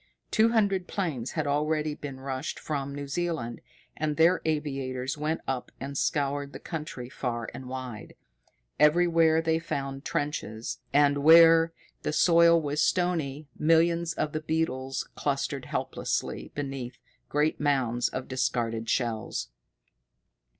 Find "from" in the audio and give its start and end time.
2.59-2.91